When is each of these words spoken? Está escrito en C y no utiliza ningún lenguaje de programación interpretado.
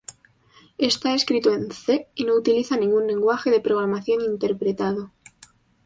Está 0.79 1.13
escrito 1.13 1.53
en 1.53 1.69
C 1.71 2.07
y 2.15 2.23
no 2.23 2.33
utiliza 2.33 2.75
ningún 2.75 3.05
lenguaje 3.05 3.51
de 3.51 3.59
programación 3.61 4.21
interpretado. 4.23 5.11